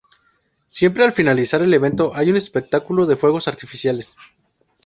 Siempre 0.65 1.03
al 1.03 1.11
finalizar 1.11 1.61
el 1.61 1.75
evento 1.75 2.11
hay 2.15 2.31
un 2.31 2.35
espectáculo 2.35 3.05
de 3.05 3.15
fuegos 3.15 3.47
artificiales. 3.47 4.15